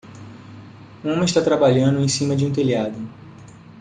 Um 1.05 1.11
homem 1.11 1.25
está 1.25 1.43
trabalhando 1.43 1.99
em 2.01 2.07
cima 2.07 2.35
de 2.35 2.43
um 2.43 2.51
telhado. 2.51 3.07